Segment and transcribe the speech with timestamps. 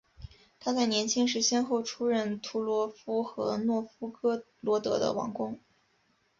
[0.59, 5.59] 他在年轻时先后出任图罗夫和诺夫哥罗德的王公。